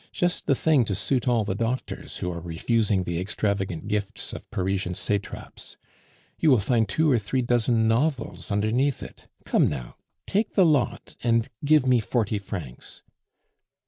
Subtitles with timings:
[0.13, 4.49] Just the thing to suit all the doctors, who are refusing the extravagant gifts of
[4.49, 5.77] Parisian satraps.
[6.39, 9.27] You will find two or three dozen novels underneath it.
[9.45, 13.03] Come, now, take the lot and give me forty francs."